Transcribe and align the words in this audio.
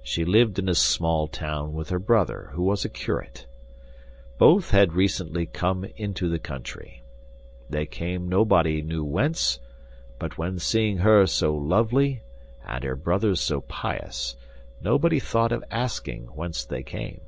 She 0.00 0.24
lived 0.24 0.60
in 0.60 0.68
a 0.68 0.76
small 0.76 1.26
town 1.26 1.72
with 1.74 1.88
her 1.88 1.98
brother, 1.98 2.50
who 2.52 2.62
was 2.62 2.84
a 2.84 2.88
curate. 2.88 3.46
Both 4.38 4.70
had 4.70 4.92
recently 4.92 5.44
come 5.46 5.84
into 5.96 6.28
the 6.28 6.38
country. 6.38 7.02
They 7.68 7.84
came 7.84 8.28
nobody 8.28 8.80
knew 8.80 9.02
whence; 9.02 9.58
but 10.20 10.38
when 10.38 10.60
seeing 10.60 10.98
her 10.98 11.26
so 11.26 11.52
lovely 11.52 12.22
and 12.64 12.84
her 12.84 12.94
brother 12.94 13.34
so 13.34 13.62
pious, 13.62 14.36
nobody 14.80 15.18
thought 15.18 15.50
of 15.50 15.64
asking 15.68 16.26
whence 16.26 16.64
they 16.64 16.84
came. 16.84 17.22